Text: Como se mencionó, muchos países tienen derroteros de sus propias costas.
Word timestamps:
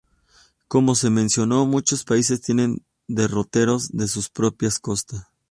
Como 0.67 0.95
se 0.95 1.11
mencionó, 1.11 1.67
muchos 1.67 2.05
países 2.05 2.41
tienen 2.41 2.83
derroteros 3.07 3.89
de 3.89 4.07
sus 4.07 4.29
propias 4.31 4.79
costas. 4.79 5.27